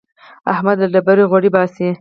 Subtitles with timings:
[0.53, 1.87] احمد له ډبرې غوړي باسي.